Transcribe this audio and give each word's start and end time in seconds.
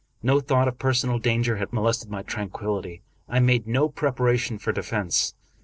No 0.23 0.39
thought 0.39 0.67
of 0.67 0.79
personal 0.79 1.19
danger 1.19 1.57
had 1.57 1.69
miolested 1.69 2.09
my 2.09 2.23
tranquillity. 2.23 3.03
I 3.29 3.35
had 3.35 3.43
made 3.43 3.67
no 3.67 3.87
preparation 3.87 4.57
for 4.57 4.71
defense. 4.71 5.35